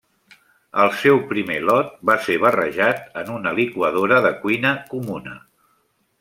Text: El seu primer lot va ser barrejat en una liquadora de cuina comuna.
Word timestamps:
El 0.85 0.87
seu 1.01 1.19
primer 1.33 1.57
lot 1.69 1.91
va 2.11 2.15
ser 2.29 2.39
barrejat 2.45 3.05
en 3.23 3.31
una 3.37 3.53
liquadora 3.61 4.19
de 4.29 4.35
cuina 4.43 4.75
comuna. 4.97 5.39